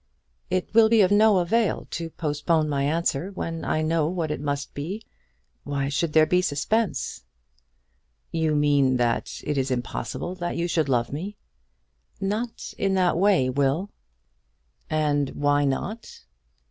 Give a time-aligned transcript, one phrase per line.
[0.49, 4.41] "It will be of no avail to postpone my answer when I know what it
[4.41, 5.03] must be.
[5.63, 7.23] Why should there be suspense?"
[8.31, 11.37] "You mean that it is impossible that you should love me?"
[12.19, 13.91] "Not in that way, Will."
[14.89, 16.23] "And why not?"